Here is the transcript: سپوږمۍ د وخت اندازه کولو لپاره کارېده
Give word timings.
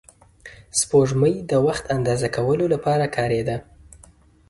سپوږمۍ 0.79 1.35
د 1.49 1.51
وخت 1.67 1.85
اندازه 1.97 2.27
کولو 2.35 2.65
لپاره 2.73 3.05
کارېده 3.17 3.55